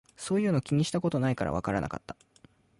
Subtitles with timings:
[0.17, 2.17] そういうの気にしたことないからわからなかった